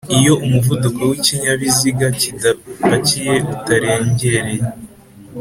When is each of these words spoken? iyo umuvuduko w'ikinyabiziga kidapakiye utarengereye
iyo 0.17 0.33
umuvuduko 0.45 0.99
w'ikinyabiziga 1.09 2.07
kidapakiye 2.19 3.35
utarengereye 3.53 4.61